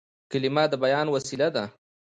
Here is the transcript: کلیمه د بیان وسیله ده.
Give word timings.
کلیمه 0.31 0.63
د 0.71 0.73
بیان 0.83 1.07
وسیله 1.15 1.47
ده. 1.55 1.63